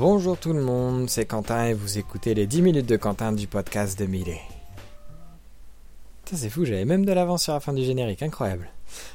Bonjour 0.00 0.38
tout 0.38 0.54
le 0.54 0.62
monde, 0.62 1.10
c'est 1.10 1.26
Quentin 1.26 1.66
et 1.66 1.74
vous 1.74 1.98
écoutez 1.98 2.32
les 2.32 2.46
10 2.46 2.62
minutes 2.62 2.86
de 2.86 2.96
Quentin 2.96 3.32
du 3.32 3.46
podcast 3.46 3.98
de 3.98 4.06
Millet. 4.06 4.40
C'est 6.32 6.48
fou, 6.48 6.64
j'avais 6.64 6.86
même 6.86 7.04
de 7.04 7.12
l'avance 7.12 7.42
sur 7.42 7.52
la 7.52 7.60
fin 7.60 7.74
du 7.74 7.84
générique, 7.84 8.22
incroyable. 8.22 8.70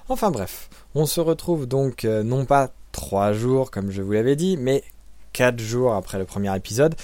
Enfin 0.09 0.30
bref, 0.30 0.70
on 0.94 1.08
se 1.08 1.20
retrouve 1.20 1.66
donc 1.66 2.05
euh, 2.05 2.22
non 2.22 2.45
pas 2.45 2.70
3 2.91 3.34
jours 3.34 3.72
comme 3.72 3.90
je 3.90 4.03
vous 4.03 4.12
l'avais 4.12 4.35
dit, 4.35 4.58
mais 4.58 4.84
4 5.35 5.59
jours 5.59 5.94
après 5.94 6.17
le 6.17 6.23
premier 6.23 6.55
épisode. 6.55 6.95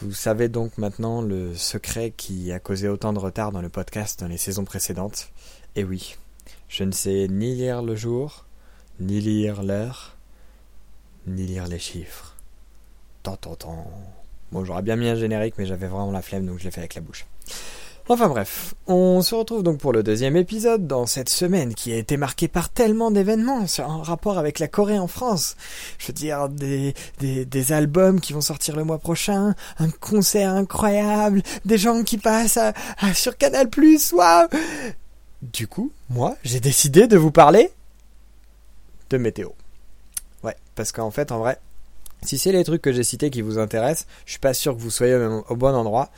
Vous 0.00 0.14
savez 0.14 0.48
donc 0.48 0.78
maintenant 0.78 1.20
le 1.20 1.54
secret 1.54 2.14
qui 2.16 2.50
a 2.50 2.58
causé 2.58 2.88
autant 2.88 3.12
de 3.12 3.18
retard 3.18 3.52
dans 3.52 3.60
le 3.60 3.68
podcast 3.68 4.18
dans 4.20 4.26
les 4.26 4.38
saisons 4.38 4.64
précédentes. 4.64 5.28
Et 5.76 5.84
oui, 5.84 6.16
je 6.70 6.84
ne 6.84 6.92
sais 6.92 7.28
ni 7.28 7.54
lire 7.54 7.82
le 7.82 7.94
jour, 7.94 8.46
ni 9.00 9.20
lire 9.20 9.62
l'heure, 9.62 10.16
ni 11.26 11.44
lire 11.44 11.66
les 11.66 11.78
chiffres. 11.78 12.34
Bon, 14.50 14.64
j'aurais 14.64 14.80
bien 14.80 14.96
mis 14.96 15.08
un 15.08 15.16
générique, 15.16 15.56
mais 15.58 15.66
j'avais 15.66 15.88
vraiment 15.88 16.10
la 16.10 16.22
flemme, 16.22 16.46
donc 16.46 16.58
je 16.58 16.64
l'ai 16.64 16.70
fait 16.70 16.80
avec 16.80 16.94
la 16.94 17.02
bouche. 17.02 17.26
Enfin 18.10 18.28
bref, 18.28 18.74
on 18.86 19.20
se 19.20 19.34
retrouve 19.34 19.62
donc 19.62 19.78
pour 19.78 19.92
le 19.92 20.02
deuxième 20.02 20.34
épisode 20.34 20.86
dans 20.86 21.04
cette 21.04 21.28
semaine 21.28 21.74
qui 21.74 21.92
a 21.92 21.96
été 21.96 22.16
marquée 22.16 22.48
par 22.48 22.70
tellement 22.70 23.10
d'événements 23.10 23.66
en 23.80 24.00
rapport 24.00 24.38
avec 24.38 24.60
la 24.60 24.66
Corée 24.66 24.98
en 24.98 25.08
France. 25.08 25.56
Je 25.98 26.06
veux 26.06 26.14
dire, 26.14 26.48
des, 26.48 26.94
des, 27.20 27.72
albums 27.72 28.18
qui 28.18 28.32
vont 28.32 28.40
sortir 28.40 28.76
le 28.76 28.84
mois 28.84 28.98
prochain, 28.98 29.54
un 29.78 29.90
concert 29.90 30.54
incroyable, 30.54 31.42
des 31.66 31.76
gens 31.76 32.02
qui 32.02 32.16
passent 32.16 32.58
sur 33.12 33.36
Canal+, 33.36 33.68
waouh 34.12 34.48
Du 35.42 35.66
coup, 35.66 35.92
moi, 36.08 36.34
j'ai 36.44 36.60
décidé 36.60 37.08
de 37.08 37.18
vous 37.18 37.30
parler 37.30 37.70
de 39.10 39.18
météo. 39.18 39.50
Ouais, 40.42 40.56
parce 40.74 40.92
qu'en 40.92 41.10
fait, 41.10 41.30
en 41.30 41.40
vrai, 41.40 41.58
si 42.22 42.38
c'est 42.38 42.52
les 42.52 42.64
trucs 42.64 42.82
que 42.82 42.92
j'ai 42.92 43.04
cités 43.04 43.30
qui 43.30 43.42
vous 43.42 43.58
intéressent, 43.58 44.06
je 44.24 44.32
suis 44.32 44.40
pas 44.40 44.54
sûr 44.54 44.74
que 44.74 44.80
vous 44.80 44.90
soyez 44.90 45.14
au, 45.14 45.56
bon 45.56 45.74
endroit. 45.74 46.10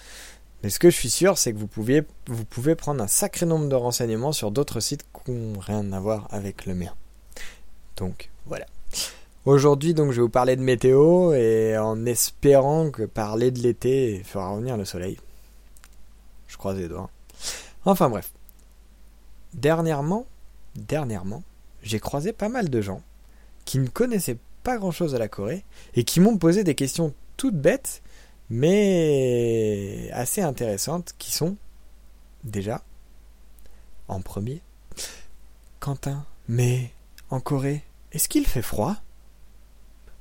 Mais 0.63 0.69
ce 0.69 0.79
que 0.79 0.91
je 0.91 0.97
suis 0.97 1.11
sûr, 1.11 1.39
c'est 1.39 1.53
que 1.53 1.59
vous, 1.59 1.67
pouvez 1.67 2.75
prendre 2.75 3.03
un 3.03 3.07
sacré 3.07 3.47
nombre 3.47 3.69
de 3.69 3.75
renseignements 3.75 4.33
sur 4.33 4.51
d'autres 4.51 4.81
sites 4.81 5.05
qui 5.25 5.33
n'ont 5.33 5.59
rien 5.59 5.91
à 5.93 6.01
voir 6.01 6.29
avec 6.31 6.67
le 6.67 6.75
mien. 6.75 6.95
Donc 7.97 8.31
voilà. 8.47 8.67
Aujourd'hui, 9.47 9.95
donc, 9.95 10.13
je 10.13 10.17
vais 10.17 10.23
vous 10.23 10.29
parler 10.29 10.57
de 10.57 10.63
météo 10.63 11.33
et 11.33 11.79
en 11.79 12.05
espérant 12.05 12.91
que 12.91 13.05
parler 13.05 13.51
de 13.51 13.61
l'été 13.61 14.23
fera 14.25 14.51
revenir 14.51 14.77
le 14.77 14.85
soleil. 14.85 15.17
Je 16.47 16.59
croise 16.59 16.77
les 16.77 16.89
doigts. 16.89 17.09
Enfin 17.87 18.11
bref. 18.11 18.31
Dernièrement, 19.55 20.27
dernièrement, 20.77 21.43
j'ai 21.83 22.01
croisé 22.01 22.33
pas 22.33 22.51
mal 22.51 22.69
de 22.69 22.81
gens 22.83 23.03
qui 23.65 23.79
ne 23.79 23.89
connaissaient 23.89 24.39
pas 24.63 24.77
grand 24.77 24.91
chose 24.91 25.15
à 25.15 25.19
la 25.19 25.29
Corée 25.29 25.65
et 25.95 26.05
qui 26.05 26.21
m'ont 26.21 26.37
posé 26.37 26.65
des 26.65 26.75
questions 26.75 27.15
toutes 27.39 27.57
bêtes 27.57 28.03
mais 28.51 29.60
assez 30.13 30.43
intéressantes 30.43 31.15
qui 31.19 31.33
sont 31.33 31.57
déjà 32.45 32.83
en 34.09 34.21
premier 34.21 34.63
Quentin, 35.79 36.25
mais 36.49 36.93
en 37.31 37.41
Corée, 37.41 37.85
est-ce 38.13 38.29
qu'il 38.29 38.47
fait 38.47 38.63
froid? 38.63 38.97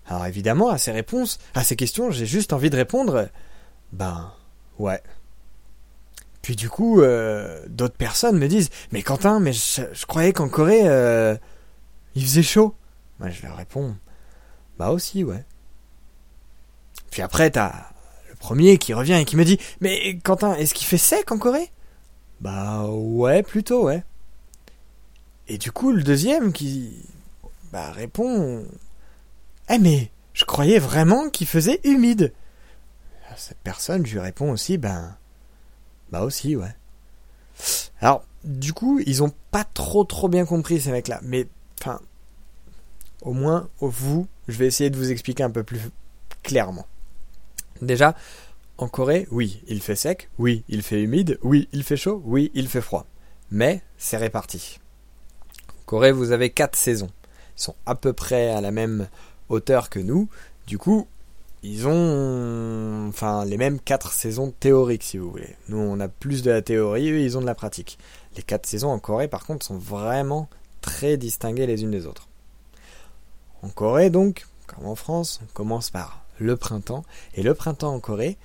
Alors 0.06 0.26
évidemment, 0.26 0.70
à 0.70 0.78
ces 0.78 0.92
réponses, 0.92 1.40
à 1.54 1.64
ces 1.64 1.76
questions, 1.76 2.12
j'ai 2.12 2.26
juste 2.26 2.54
envie 2.54 2.70
de 2.70 2.76
répondre 2.76 3.30
ben 3.92 4.32
ouais. 4.78 5.02
Puis 6.42 6.56
du 6.56 6.70
coup, 6.70 7.02
euh, 7.02 7.64
d'autres 7.68 7.98
personnes 7.98 8.38
me 8.38 8.48
disent 8.48 8.70
Mais 8.92 9.04
Quentin, 9.04 9.40
mais 9.40 9.54
je, 9.54 10.06
croyais 10.06 10.34
qu'en 10.34 10.50
Corée, 10.50 10.88
euh, 10.88 11.36
il 12.16 12.24
faisait 12.24 12.44
chaud. 12.44 12.76
Moi, 13.20 13.30
je 13.30 13.46
leur 13.46 13.58
réponds 13.58 13.96
bah 14.78 14.92
aussi, 14.92 15.26
ouais. 15.26 15.44
Puis 17.12 17.22
après, 17.22 17.52
t'as 17.52 17.90
premier 18.40 18.78
qui 18.78 18.94
revient 18.94 19.14
et 19.14 19.26
qui 19.26 19.36
me 19.36 19.46
dit 19.46 19.60
Mais 19.82 20.18
Quentin, 20.24 20.56
est-ce 20.56 20.74
qu'il 20.74 20.88
fait 20.88 20.98
sec 20.98 21.32
en 21.32 21.38
Corée? 21.38 21.72
Bah 22.42 22.86
ouais, 22.88 23.44
plutôt, 23.44 23.84
ouais. 23.84 24.04
Et 25.48 25.58
du 25.58 25.72
coup, 25.72 25.92
le 25.92 26.04
deuxième 26.04 26.54
qui 26.54 27.06
bah, 27.72 27.92
répond 27.92 28.66
Eh 29.70 29.78
mais 29.78 30.10
je 30.34 30.46
croyais 30.46 30.80
vraiment 30.80 31.30
qu'il 31.30 31.48
faisait 31.48 31.82
humide. 31.84 32.34
cette 33.36 33.58
personne, 33.60 34.06
je 34.06 34.14
lui 34.14 34.20
réponds 34.20 34.52
aussi 34.52 34.78
Ben 34.78 35.16
bah 36.12 36.24
aussi, 36.24 36.56
ouais. 36.56 36.76
Alors, 38.02 38.24
du 38.44 38.74
coup, 38.74 39.00
ils 39.06 39.22
ont 39.22 39.32
pas 39.52 39.64
trop 39.64 40.04
trop 40.04 40.28
bien 40.28 40.46
compris 40.46 40.82
ces 40.82 40.92
mecs-là. 40.92 41.20
Mais, 41.24 41.48
enfin, 41.80 42.00
au 43.22 43.34
moins, 43.34 43.70
vous, 43.80 44.28
je 44.48 44.58
vais 44.58 44.68
essayer 44.68 44.90
de 44.90 44.98
vous 44.98 45.12
expliquer 45.12 45.44
un 45.44 45.52
peu 45.52 45.64
plus 45.64 45.80
clairement. 46.44 46.88
Déjà, 47.82 48.16
en 48.78 48.88
Corée, 48.88 49.28
oui, 49.32 49.62
il 49.68 49.82
fait 49.82 49.96
sec, 49.96 50.30
oui, 50.38 50.64
il 50.70 50.84
fait 50.84 51.02
humide, 51.02 51.40
oui, 51.44 51.68
il 51.72 51.84
fait 51.84 51.98
chaud, 51.98 52.22
oui, 52.26 52.52
il 52.54 52.68
fait 52.68 52.82
froid. 52.82 53.06
Mais 53.52 53.82
c'est 53.98 54.18
réparti. 54.18 54.80
En 55.70 55.84
Corée, 55.86 56.12
vous 56.12 56.32
avez 56.32 56.50
quatre 56.50 56.76
saisons. 56.76 57.10
Ils 57.58 57.64
sont 57.64 57.76
à 57.86 57.96
peu 57.96 58.14
près 58.14 58.50
à 58.52 58.62
la 58.62 58.72
même 58.72 59.10
hauteur 59.50 59.90
que 59.90 60.00
nous. 60.00 60.30
Du 60.68 60.78
coup, 60.78 61.08
ils 61.62 61.88
ont 61.88 63.08
enfin 63.10 63.44
les 63.44 63.58
mêmes 63.58 63.80
quatre 63.80 64.14
saisons 64.14 64.54
théoriques 64.60 65.04
si 65.04 65.18
vous 65.18 65.30
voulez. 65.30 65.58
Nous 65.68 65.78
on 65.78 66.00
a 66.00 66.08
plus 66.08 66.42
de 66.42 66.52
la 66.52 66.62
théorie, 66.62 67.12
eux 67.12 67.20
ils 67.20 67.38
ont 67.38 67.42
de 67.42 67.46
la 67.46 67.56
pratique. 67.56 67.98
Les 68.38 68.44
quatre 68.44 68.66
saisons 68.66 68.92
en 68.92 69.00
Corée 69.00 69.28
par 69.28 69.46
contre 69.46 69.66
sont 69.66 69.78
vraiment 69.78 70.50
très 70.80 71.18
distinguées 71.18 71.68
les 71.68 71.84
unes 71.84 71.92
des 71.92 72.06
autres. 72.06 72.30
En 73.62 73.70
Corée, 73.70 74.10
donc, 74.10 74.48
comme 74.68 74.86
en 74.86 74.96
France, 74.96 75.42
on 75.44 75.54
commence 75.54 75.90
par 75.90 76.19
le 76.40 76.56
printemps. 76.56 77.04
Et 77.36 77.44
le 77.44 77.54
printemps 77.54 77.94
en 77.94 78.00
Corée, 78.00 78.38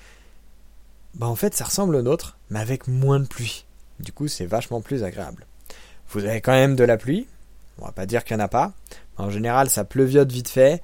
bah 1.14 1.26
en 1.26 1.36
fait, 1.36 1.54
ça 1.54 1.64
ressemble 1.64 1.96
au 1.96 2.02
nôtre, 2.02 2.38
mais 2.50 2.60
avec 2.60 2.88
moins 2.88 3.20
de 3.20 3.26
pluie. 3.26 3.64
Du 4.00 4.12
coup, 4.12 4.28
c'est 4.28 4.46
vachement 4.46 4.80
plus 4.80 5.04
agréable. 5.04 5.46
Vous 6.10 6.24
avez 6.24 6.40
quand 6.40 6.52
même 6.52 6.76
de 6.76 6.84
la 6.84 6.96
pluie. 6.96 7.26
On 7.78 7.86
va 7.86 7.92
pas 7.92 8.06
dire 8.06 8.24
qu'il 8.24 8.36
n'y 8.36 8.42
en 8.42 8.46
a 8.46 8.48
pas. 8.48 8.72
En 9.16 9.30
général, 9.30 9.70
ça 9.70 9.84
pleuviote 9.84 10.30
vite 10.30 10.48
fait. 10.48 10.82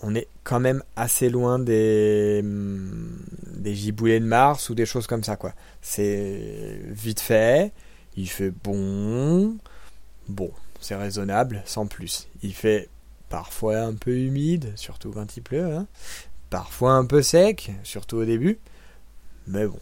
On 0.00 0.14
est 0.14 0.28
quand 0.44 0.60
même 0.60 0.82
assez 0.94 1.30
loin 1.30 1.58
des, 1.58 2.42
hmm, 2.42 3.18
des 3.56 3.74
giboulées 3.74 4.20
de 4.20 4.26
Mars 4.26 4.68
ou 4.68 4.74
des 4.74 4.86
choses 4.86 5.06
comme 5.06 5.24
ça, 5.24 5.36
quoi. 5.36 5.52
C'est 5.80 6.80
vite 6.84 7.20
fait. 7.20 7.72
Il 8.16 8.28
fait 8.28 8.50
bon. 8.50 9.56
Bon, 10.28 10.50
c'est 10.80 10.96
raisonnable, 10.96 11.62
sans 11.66 11.86
plus. 11.86 12.28
Il 12.42 12.54
fait 12.54 12.88
parfois 13.36 13.80
un 13.80 13.92
peu 13.92 14.16
humide, 14.16 14.72
surtout 14.76 15.10
quand 15.10 15.36
il 15.36 15.42
pleut, 15.42 15.70
hein. 15.70 15.86
parfois 16.48 16.92
un 16.92 17.04
peu 17.04 17.20
sec, 17.20 17.70
surtout 17.82 18.16
au 18.16 18.24
début. 18.24 18.58
Mais 19.46 19.66
bon, 19.66 19.78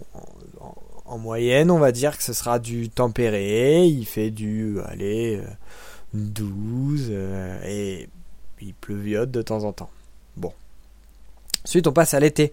en, 1.04 1.18
moyenne, 1.18 1.70
on 1.70 1.78
va 1.78 1.92
dire 1.92 2.18
que 2.18 2.24
ce 2.24 2.32
sera 2.32 2.58
du 2.58 2.88
tempéré, 2.88 3.86
il 3.86 4.06
fait 4.06 4.32
du, 4.32 4.80
allez, 4.80 5.40
12, 6.14 7.10
euh, 7.10 7.12
euh, 7.12 7.60
et 7.64 8.08
il 8.60 8.74
pleuviote 8.74 9.30
de 9.30 9.40
temps 9.40 9.62
en 9.62 9.72
temps. 9.72 9.90
Bon. 10.36 10.52
Ensuite, 11.64 11.86
on 11.86 11.92
passe 11.92 12.12
à 12.12 12.18
l'été. 12.18 12.52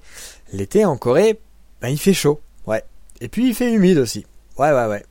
L'été 0.54 0.86
en 0.86 0.98
Corée, 0.98 1.40
ben, 1.82 1.90
il 1.90 1.98
fait 1.98 2.14
chaud, 2.14 2.42
ouais. 2.68 2.84
Et 3.22 3.28
puis 3.28 3.48
il 3.48 3.56
fait 3.56 3.74
humide 3.74 3.98
aussi. 3.98 4.28
Ouais, 4.60 4.72
ouais, 4.72 4.86
ouais. 4.86 5.04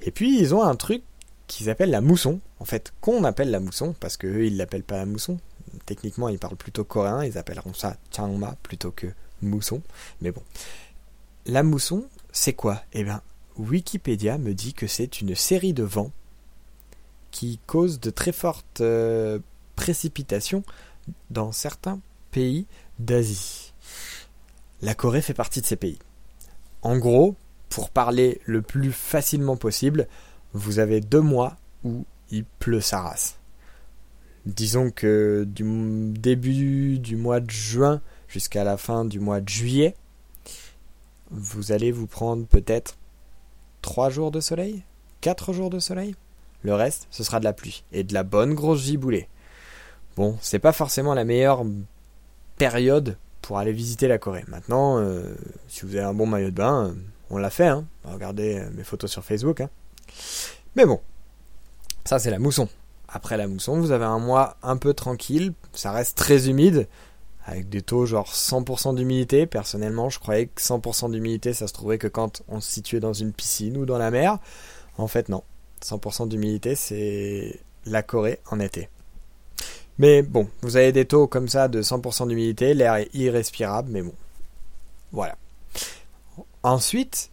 Et 0.00 0.10
puis 0.10 0.40
ils 0.40 0.54
ont 0.54 0.62
un 0.62 0.74
truc 0.74 1.02
qu'ils 1.48 1.68
appellent 1.68 1.90
la 1.90 2.00
mousson, 2.00 2.40
en 2.60 2.64
fait, 2.64 2.92
qu'on 3.00 3.24
appelle 3.24 3.50
la 3.50 3.60
mousson, 3.60 3.94
parce 3.98 4.16
qu'eux, 4.16 4.46
ils 4.46 4.56
l'appellent 4.56 4.84
pas 4.84 4.96
la 4.96 5.06
mousson. 5.06 5.38
Techniquement, 5.86 6.28
ils 6.28 6.38
parlent 6.38 6.56
plutôt 6.56 6.84
coréen, 6.84 7.24
ils 7.24 7.36
appelleront 7.38 7.74
ça 7.74 7.96
changma 8.14 8.56
plutôt 8.62 8.90
que 8.90 9.08
mousson. 9.42 9.82
Mais 10.20 10.30
bon. 10.30 10.42
La 11.46 11.62
mousson, 11.62 12.06
c'est 12.32 12.52
quoi? 12.52 12.82
Eh 12.92 13.04
bien, 13.04 13.22
Wikipédia 13.58 14.38
me 14.38 14.54
dit 14.54 14.72
que 14.72 14.86
c'est 14.86 15.20
une 15.20 15.34
série 15.34 15.72
de 15.72 15.82
vents 15.82 16.12
qui 17.30 17.58
causent 17.66 18.00
de 18.00 18.10
très 18.10 18.32
fortes 18.32 18.80
euh, 18.80 19.38
précipitations 19.76 20.62
dans 21.30 21.52
certains 21.52 22.00
pays 22.30 22.66
d'Asie. 22.98 23.72
La 24.80 24.94
Corée 24.94 25.22
fait 25.22 25.34
partie 25.34 25.60
de 25.60 25.66
ces 25.66 25.76
pays. 25.76 25.98
En 26.82 26.96
gros, 26.98 27.34
pour 27.68 27.90
parler 27.90 28.40
le 28.44 28.62
plus 28.62 28.92
facilement 28.92 29.56
possible, 29.56 30.06
vous 30.52 30.78
avez 30.78 31.00
deux 31.00 31.20
mois 31.20 31.56
où 31.82 32.04
il 32.30 32.44
pleut 32.44 32.80
sa 32.80 33.02
race. 33.02 33.38
Disons 34.46 34.90
que 34.90 35.44
du 35.48 35.64
début 36.12 36.98
du 36.98 37.16
mois 37.16 37.40
de 37.40 37.50
juin 37.50 38.02
jusqu'à 38.28 38.64
la 38.64 38.76
fin 38.76 39.04
du 39.04 39.20
mois 39.20 39.40
de 39.40 39.48
juillet, 39.48 39.94
vous 41.30 41.72
allez 41.72 41.92
vous 41.92 42.06
prendre 42.06 42.46
peut-être 42.46 42.96
trois 43.80 44.10
jours 44.10 44.30
de 44.30 44.40
soleil, 44.40 44.82
quatre 45.20 45.52
jours 45.52 45.70
de 45.70 45.78
soleil. 45.78 46.14
Le 46.62 46.74
reste, 46.74 47.06
ce 47.10 47.24
sera 47.24 47.40
de 47.40 47.44
la 47.44 47.52
pluie 47.52 47.84
et 47.92 48.04
de 48.04 48.14
la 48.14 48.22
bonne 48.22 48.54
grosse 48.54 48.82
giboulée. 48.82 49.28
Bon, 50.16 50.36
c'est 50.40 50.58
pas 50.58 50.72
forcément 50.72 51.14
la 51.14 51.24
meilleure 51.24 51.64
période 52.56 53.16
pour 53.42 53.58
aller 53.58 53.72
visiter 53.72 54.08
la 54.08 54.18
Corée. 54.18 54.44
Maintenant, 54.48 54.98
euh, 54.98 55.34
si 55.68 55.82
vous 55.82 55.96
avez 55.96 56.04
un 56.04 56.14
bon 56.14 56.26
maillot 56.26 56.50
de 56.50 56.56
bain, 56.56 56.88
euh, 56.88 56.94
on 57.30 57.36
l'a 57.36 57.50
fait. 57.50 57.66
Hein. 57.66 57.84
Regardez 58.04 58.58
euh, 58.58 58.70
mes 58.74 58.84
photos 58.84 59.10
sur 59.10 59.24
Facebook. 59.24 59.60
Hein. 59.60 59.68
Mais 60.76 60.86
bon, 60.86 61.00
ça 62.04 62.18
c'est 62.18 62.30
la 62.30 62.38
mousson. 62.38 62.68
Après 63.08 63.36
la 63.36 63.46
mousson, 63.46 63.78
vous 63.78 63.92
avez 63.92 64.04
un 64.04 64.18
mois 64.18 64.56
un 64.62 64.76
peu 64.76 64.92
tranquille. 64.94 65.52
Ça 65.72 65.92
reste 65.92 66.16
très 66.16 66.48
humide, 66.48 66.88
avec 67.46 67.68
des 67.68 67.82
taux 67.82 68.06
genre 68.06 68.32
100% 68.32 68.96
d'humidité. 68.96 69.46
Personnellement, 69.46 70.10
je 70.10 70.18
croyais 70.18 70.46
que 70.46 70.60
100% 70.60 71.10
d'humidité, 71.10 71.52
ça 71.52 71.66
se 71.66 71.72
trouvait 71.72 71.98
que 71.98 72.08
quand 72.08 72.42
on 72.48 72.60
se 72.60 72.70
situait 72.70 73.00
dans 73.00 73.12
une 73.12 73.32
piscine 73.32 73.76
ou 73.76 73.86
dans 73.86 73.98
la 73.98 74.10
mer. 74.10 74.38
En 74.98 75.06
fait, 75.06 75.28
non. 75.28 75.42
100% 75.84 76.28
d'humidité, 76.28 76.74
c'est 76.74 77.60
la 77.84 78.02
Corée 78.02 78.40
en 78.50 78.58
été. 78.58 78.88
Mais 79.98 80.22
bon, 80.22 80.48
vous 80.62 80.76
avez 80.76 80.92
des 80.92 81.04
taux 81.04 81.26
comme 81.26 81.48
ça 81.48 81.68
de 81.68 81.82
100% 81.82 82.28
d'humidité, 82.28 82.74
l'air 82.74 82.96
est 82.96 83.14
irrespirable, 83.14 83.90
mais 83.92 84.02
bon. 84.02 84.14
Voilà. 85.12 85.36
Ensuite, 86.62 87.30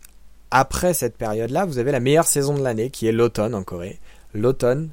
après 0.51 0.93
cette 0.93 1.17
période-là, 1.17 1.65
vous 1.65 1.79
avez 1.79 1.91
la 1.91 1.99
meilleure 1.99 2.27
saison 2.27 2.53
de 2.53 2.61
l'année, 2.61 2.89
qui 2.89 3.07
est 3.07 3.11
l'automne 3.11 3.55
en 3.55 3.63
Corée. 3.63 3.99
L'automne, 4.33 4.89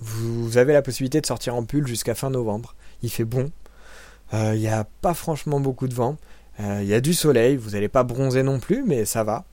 vous 0.00 0.58
avez 0.58 0.72
la 0.72 0.82
possibilité 0.82 1.20
de 1.20 1.26
sortir 1.26 1.54
en 1.54 1.64
pull 1.64 1.86
jusqu'à 1.86 2.14
fin 2.14 2.30
novembre. 2.30 2.74
Il 3.02 3.10
fait 3.10 3.24
bon. 3.24 3.50
Euh, 4.32 4.52
il 4.54 4.60
n'y 4.60 4.68
a 4.68 4.84
pas 4.84 5.14
franchement 5.14 5.60
beaucoup 5.60 5.88
de 5.88 5.94
vent. 5.94 6.16
Euh, 6.60 6.80
il 6.82 6.88
y 6.88 6.94
a 6.94 7.00
du 7.00 7.14
soleil. 7.14 7.56
Vous 7.56 7.70
n'allez 7.70 7.88
pas 7.88 8.04
bronzer 8.04 8.42
non 8.42 8.60
plus, 8.60 8.84
mais 8.84 9.04
ça 9.04 9.24
va. 9.24 9.44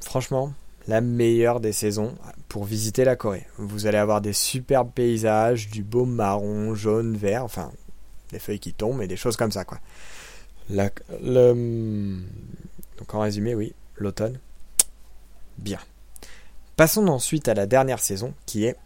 Franchement, 0.00 0.52
la 0.88 1.00
meilleure 1.00 1.60
des 1.60 1.72
saisons 1.72 2.14
pour 2.48 2.64
visiter 2.64 3.04
la 3.04 3.16
Corée. 3.16 3.46
Vous 3.58 3.86
allez 3.86 3.98
avoir 3.98 4.20
des 4.20 4.32
superbes 4.32 4.90
paysages, 4.92 5.68
du 5.68 5.82
beau 5.82 6.04
marron, 6.04 6.74
jaune, 6.74 7.16
vert, 7.16 7.44
enfin 7.44 7.72
des 8.30 8.38
feuilles 8.38 8.60
qui 8.60 8.72
tombent 8.72 9.02
et 9.02 9.06
des 9.06 9.16
choses 9.16 9.36
comme 9.36 9.52
ça 9.52 9.64
quoi. 9.64 9.78
Donc 10.70 11.02
en 13.14 13.20
résumé, 13.20 13.54
oui, 13.54 13.74
l'automne, 13.96 14.38
bien. 15.58 15.78
Passons 16.76 17.06
ensuite 17.08 17.48
à 17.48 17.54
la 17.54 17.66
dernière 17.66 18.00
saison 18.00 18.34
qui 18.46 18.64
est 18.64 18.76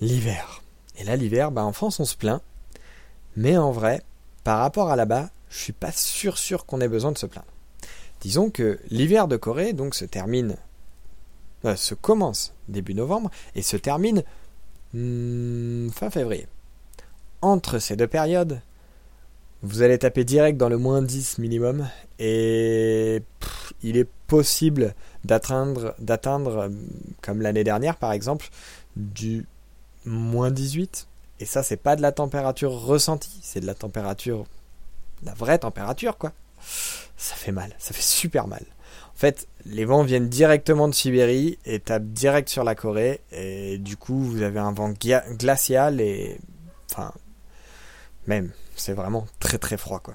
l'hiver. 0.00 0.62
Et 0.96 1.04
là 1.04 1.16
l'hiver, 1.16 1.50
bah, 1.50 1.64
en 1.64 1.72
France 1.72 2.00
on 2.00 2.04
se 2.04 2.16
plaint, 2.16 2.42
mais 3.36 3.56
en 3.56 3.70
vrai, 3.70 4.02
par 4.44 4.58
rapport 4.58 4.90
à 4.90 4.96
là-bas, 4.96 5.30
je 5.48 5.58
suis 5.58 5.72
pas 5.72 5.92
sûr 5.92 6.66
qu'on 6.66 6.80
ait 6.80 6.88
besoin 6.88 7.12
de 7.12 7.18
se 7.18 7.26
plaindre. 7.26 7.46
Disons 8.20 8.50
que 8.50 8.80
l'hiver 8.90 9.28
de 9.28 9.36
Corée 9.36 9.72
donc 9.72 9.94
se 9.94 10.04
termine, 10.04 10.56
euh, 11.64 11.76
se 11.76 11.94
commence 11.94 12.52
début 12.68 12.94
novembre 12.94 13.30
et 13.54 13.62
se 13.62 13.76
termine 13.76 14.24
hmm, 14.92 15.90
fin 15.90 16.10
février. 16.10 16.48
Entre 17.42 17.78
ces 17.78 17.94
deux 17.94 18.08
périodes, 18.08 18.60
vous 19.62 19.82
allez 19.82 19.98
taper 19.98 20.24
direct 20.24 20.58
dans 20.58 20.68
le 20.68 20.78
moins 20.78 21.02
10 21.02 21.38
minimum 21.38 21.88
et 22.18 23.22
il 23.82 23.96
est 23.96 24.08
possible 24.28 24.94
d'atteindre, 25.24 25.96
d'atteindre, 25.98 26.70
comme 27.20 27.42
l'année 27.42 27.64
dernière 27.64 27.96
par 27.96 28.12
exemple, 28.12 28.48
du 28.94 29.46
moins 30.04 30.52
18. 30.52 31.08
Et 31.40 31.44
ça, 31.44 31.62
c'est 31.62 31.76
pas 31.76 31.96
de 31.96 32.02
la 32.02 32.12
température 32.12 32.72
ressentie, 32.72 33.40
c'est 33.42 33.60
de 33.60 33.66
la 33.66 33.74
température, 33.74 34.44
la 35.24 35.34
vraie 35.34 35.58
température 35.58 36.16
quoi 36.16 36.32
ça 37.18 37.34
fait 37.34 37.52
mal, 37.52 37.74
ça 37.78 37.92
fait 37.92 38.02
super 38.02 38.46
mal. 38.46 38.64
En 39.12 39.18
fait, 39.18 39.48
les 39.66 39.84
vents 39.84 40.04
viennent 40.04 40.28
directement 40.28 40.86
de 40.88 40.94
Sibérie 40.94 41.58
et 41.64 41.80
tapent 41.80 42.06
direct 42.06 42.48
sur 42.48 42.62
la 42.62 42.76
Corée, 42.76 43.20
et 43.32 43.78
du 43.78 43.96
coup, 43.96 44.22
vous 44.22 44.42
avez 44.42 44.60
un 44.60 44.72
vent 44.72 44.94
glacial 45.32 46.00
et. 46.00 46.38
Enfin. 46.90 47.12
Même, 48.28 48.52
c'est 48.76 48.92
vraiment 48.92 49.26
très 49.40 49.58
très 49.58 49.76
froid, 49.76 50.00
quoi. 50.00 50.14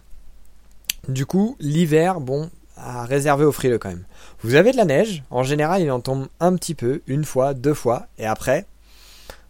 Du 1.10 1.26
coup, 1.26 1.58
l'hiver, 1.60 2.22
bon, 2.22 2.50
à 2.76 3.06
réserver 3.06 3.46
au 3.46 3.52
frileux 3.52 3.78
quand 3.78 3.90
même. 3.90 4.06
Vous 4.42 4.56
avez 4.56 4.72
de 4.72 4.78
la 4.78 4.86
neige, 4.86 5.24
en 5.30 5.44
général, 5.44 5.82
il 5.82 5.92
en 5.92 6.00
tombe 6.00 6.28
un 6.40 6.56
petit 6.56 6.76
peu, 6.76 7.02
une 7.08 7.26
fois, 7.26 7.54
deux 7.54 7.74
fois, 7.74 8.08
et 8.18 8.26
après, 8.26 8.66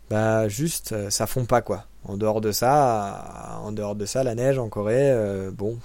bah, 0.10 0.48
juste, 0.48 0.92
euh, 0.92 1.10
ça 1.10 1.28
fond 1.28 1.46
pas, 1.46 1.62
quoi. 1.62 1.86
En 2.06 2.18
dehors 2.18 2.42
de 2.42 2.52
ça, 2.52 3.60
en 3.64 3.72
dehors 3.72 3.96
de 3.96 4.06
ça, 4.06 4.24
la 4.24 4.36
neige 4.36 4.60
en 4.60 4.68
Corée, 4.68 5.10
euh, 5.12 5.52
bon, 5.52 5.80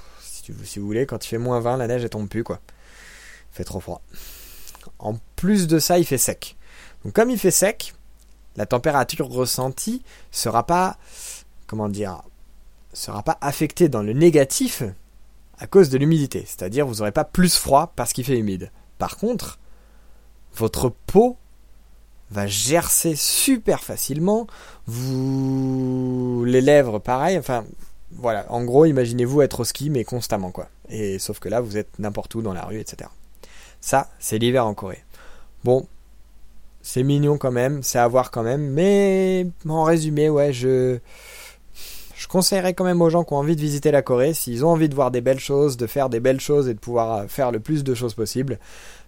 si 0.64 0.81
vous, 0.81 0.87
voulez, 0.87 1.06
quand 1.06 1.25
il 1.25 1.29
fait 1.29 1.38
moins 1.38 1.61
20, 1.61 1.76
la 1.76 1.87
neige 1.87 2.05
elle 2.05 2.11
tombe 2.11 2.29
plus 2.29 2.44
quoi. 2.44 2.61
Fait 3.52 3.64
trop 3.64 3.81
froid. 3.81 4.00
En 4.99 5.17
plus 5.37 5.67
de 5.67 5.79
ça, 5.79 5.99
il 5.99 6.05
fait 6.05 6.19
sec. 6.19 6.56
Donc 7.05 7.12
comme 7.12 7.31
il 7.31 7.38
fait 7.38 7.50
sec, 7.50 7.94
la 8.56 8.67
température 8.67 9.29
ressentie 9.29 10.02
sera 10.31 10.67
pas 10.67 10.96
comment 11.67 11.88
dire 11.88 12.23
sera 12.93 13.23
pas 13.23 13.38
affectée 13.40 13.88
dans 13.88 14.02
le 14.02 14.12
négatif 14.12 14.82
à 15.58 15.66
cause 15.66 15.90
de 15.90 15.99
l'humidité. 15.99 16.44
C'est-à-dire 16.46 16.87
vous 16.87 16.96
n'aurez 16.96 17.12
pas 17.12 17.25
plus 17.25 17.56
froid 17.56 17.93
parce 17.96 18.12
qu'il 18.12 18.25
fait 18.25 18.38
humide. 18.38 18.70
Par 18.99 19.16
contre, 19.16 19.58
votre 20.55 20.93
peau 21.06 21.37
va 22.31 22.46
gercer 22.46 23.14
super 23.16 23.82
facilement. 23.82 24.46
Vous 24.87 26.44
les 26.46 26.60
lèvres 26.60 26.99
pareil, 26.99 27.38
enfin 27.38 27.64
voilà, 28.10 28.50
en 28.50 28.64
gros, 28.64 28.87
imaginez-vous 28.87 29.43
être 29.43 29.60
au 29.60 29.64
ski, 29.64 29.90
mais 29.90 30.05
constamment, 30.05 30.50
quoi. 30.50 30.69
Et 30.88 31.19
sauf 31.19 31.38
que 31.38 31.49
là, 31.49 31.61
vous 31.61 31.76
êtes 31.76 31.99
n'importe 31.99 32.34
où 32.34 32.43
dans 32.43 32.54
la 32.54 32.64
rue, 32.64 32.81
etc. 32.81 33.11
Ça, 33.81 34.08
c'est 34.19 34.38
l'hiver 34.38 34.66
en 34.66 34.75
Corée. 34.75 35.04
Bon, 35.64 35.87
c'est 36.81 37.02
mignon 37.02 37.37
quand 37.37 37.52
même, 37.52 37.82
c'est 37.82 37.99
à 37.99 38.08
voir 38.08 38.31
quand 38.31 38.43
même, 38.43 38.70
mais 38.70 39.46
en 39.69 39.82
résumé, 39.84 40.31
ouais, 40.31 40.52
je 40.52 40.99
je 42.18 42.26
conseillerais 42.26 42.74
quand 42.74 42.84
même 42.84 43.00
aux 43.00 43.10
gens 43.10 43.22
qui 43.22 43.32
ont 43.32 43.36
envie 43.36 43.54
de 43.54 43.60
visiter 43.60 43.92
la 43.92 44.02
Corée, 44.02 44.34
s'ils 44.34 44.64
ont 44.64 44.70
envie 44.70 44.88
de 44.88 44.94
voir 44.94 45.12
des 45.12 45.20
belles 45.20 45.38
choses, 45.38 45.76
de 45.76 45.86
faire 45.86 46.10
des 46.10 46.18
belles 46.18 46.40
choses 46.40 46.68
et 46.68 46.74
de 46.74 46.78
pouvoir 46.80 47.30
faire 47.30 47.52
le 47.52 47.60
plus 47.60 47.84
de 47.84 47.94
choses 47.94 48.14
possible, 48.14 48.58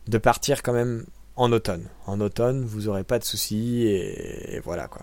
de 0.06 0.16
partir 0.16 0.62
quand 0.62 0.72
même 0.72 1.04
en 1.34 1.50
automne. 1.50 1.86
En 2.06 2.20
automne, 2.20 2.64
vous 2.64 2.86
aurez 2.86 3.02
pas 3.02 3.18
de 3.18 3.24
soucis 3.24 3.84
et 3.88 4.60
voilà 4.64 4.86
quoi. 4.86 5.02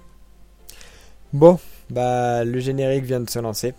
Bon, 1.34 1.60
bah 1.90 2.46
le 2.46 2.60
générique 2.60 3.04
vient 3.04 3.20
de 3.20 3.30
se 3.30 3.40
lancer. 3.40 3.74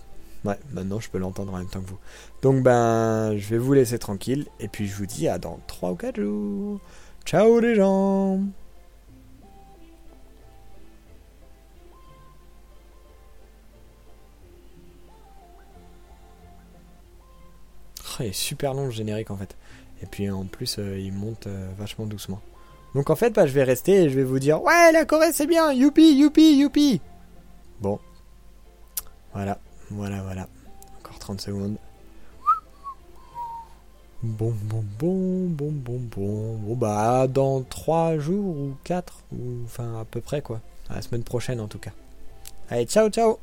Ouais, 0.45 0.59
maintenant 0.75 1.01
je 1.01 1.09
peux 1.09 1.19
l'entendre 1.19 1.55
en 1.55 1.57
même 1.57 1.69
temps 1.69 1.81
que 1.81 1.89
vous. 1.89 1.99
Donc 2.43 2.63
ben, 2.63 3.35
je 3.39 3.49
vais 3.49 3.59
vous 3.59 3.73
laisser 3.73 3.99
tranquille 3.99 4.47
et 4.61 4.69
puis 4.69 4.87
je 4.87 4.95
vous 4.95 5.07
dis 5.07 5.27
à 5.27 5.39
dans 5.39 5.59
3 5.69 5.93
ou 5.93 5.97
4 5.97 6.21
jours. 6.21 6.81
Ciao 7.25 7.61
les 7.61 7.75
gens 7.75 8.41
Il 18.21 18.27
est 18.27 18.33
super 18.33 18.75
long 18.75 18.87
le 18.87 18.91
générique 18.91 19.31
en 19.31 19.37
fait. 19.37 19.57
Et 20.03 20.07
puis 20.07 20.31
en 20.31 20.45
plus 20.45 20.77
euh, 20.79 20.99
il 20.99 21.13
monte 21.13 21.47
euh, 21.47 21.69
vachement 21.79 22.07
doucement. 22.07 22.41
Donc 22.95 23.11
en 23.11 23.17
fait 23.17 23.31
bah, 23.31 23.47
je 23.47 23.53
vais 23.53 23.65
rester 23.65 24.05
et 24.05 24.11
je 24.11 24.17
vais 24.17 24.25
vous 24.25 24.39
dire 24.39 24.63
Ouais 24.63 24.93
la 24.93 25.05
Corée 25.05 25.33
c'est 25.33 25.47
bien 25.47 25.73
Youpi 25.73 26.17
youpi 26.17 26.57
youpi 26.57 27.01
Bon. 27.81 27.99
Voilà. 29.33 29.59
Voilà, 29.91 30.23
voilà. 30.23 30.49
Encore 30.99 31.19
30 31.19 31.41
secondes. 31.41 31.77
Bon, 34.23 34.53
bon, 34.65 34.85
bon, 34.99 35.47
bon, 35.47 35.71
bon, 35.71 35.99
bon. 35.99 36.57
Bon, 36.57 36.75
bah, 36.75 37.27
dans 37.29 37.63
3 37.63 38.19
jours 38.19 38.57
ou 38.57 38.75
4, 38.85 39.23
ou 39.33 39.65
enfin, 39.65 40.01
à 40.01 40.05
peu 40.05 40.21
près, 40.21 40.43
quoi. 40.43 40.61
À 40.91 40.97
la 40.97 41.03
semaine 41.03 41.23
prochaine, 41.23 41.61
en 41.61 41.69
tout 41.69 41.79
cas. 41.79 41.93
Allez, 42.69 42.87
ciao, 42.87 43.09
ciao 43.11 43.39